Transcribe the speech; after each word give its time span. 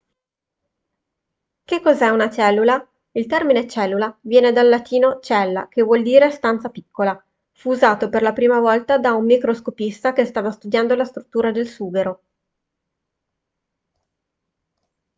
che 1.63 1.79
cos'è 1.79 2.07
una 2.09 2.31
cellula 2.31 2.83
il 3.11 3.27
termine 3.27 3.67
cellula 3.67 4.17
viene 4.23 4.51
dal 4.51 4.67
latino 4.67 5.19
cella 5.21 5.67
che 5.67 5.83
vuol 5.83 6.01
dire 6.01 6.31
stanza 6.31 6.69
piccola 6.71 7.23
fu 7.51 7.69
usato 7.69 8.09
per 8.09 8.23
la 8.23 8.33
prima 8.33 8.59
volta 8.59 8.97
da 8.97 9.11
un 9.13 9.25
microscopista 9.25 10.11
che 10.11 10.25
stava 10.25 10.49
studiando 10.49 10.95
la 10.95 11.05
struttura 11.05 11.51
del 11.51 11.67
sughero 11.67 12.21